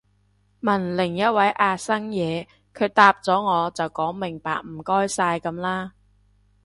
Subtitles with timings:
[0.61, 5.93] 問另一位阿生嘢，佢答咗我就講明白唔該晒噉啦